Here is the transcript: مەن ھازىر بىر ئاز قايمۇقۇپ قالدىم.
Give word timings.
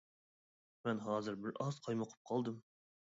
مەن 0.87 1.03
ھازىر 1.09 1.37
بىر 1.43 1.59
ئاز 1.67 1.77
قايمۇقۇپ 1.89 2.25
قالدىم. 2.31 2.59